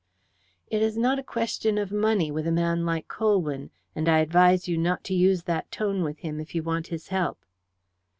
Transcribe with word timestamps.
"It 0.65 0.81
is 0.81 0.97
not 0.97 1.19
a 1.19 1.23
question 1.23 1.77
of 1.77 1.91
money 1.91 2.31
with 2.31 2.47
a 2.47 2.51
man 2.51 2.87
like 2.87 3.07
Colwyn, 3.07 3.69
and 3.95 4.09
I 4.09 4.17
advise 4.17 4.67
you 4.67 4.75
not 4.75 5.03
to 5.03 5.13
use 5.13 5.43
that 5.43 5.69
tone 5.71 6.01
with 6.01 6.17
him 6.21 6.39
if 6.39 6.55
you 6.55 6.63
want 6.63 6.87
his 6.87 7.09
help." 7.09 7.45